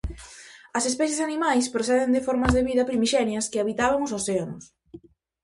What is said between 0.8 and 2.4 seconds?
especies animais proceden de